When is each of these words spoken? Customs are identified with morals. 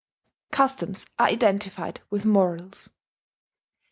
Customs 0.49 1.05
are 1.19 1.27
identified 1.27 2.01
with 2.09 2.25
morals. 2.25 2.89